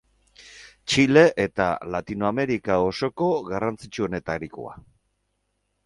Txile 0.93 1.23
eta 1.43 1.67
Latinoamerika 1.97 2.79
osoko 2.87 3.31
garrantzitsuenetarikoa. 3.53 4.77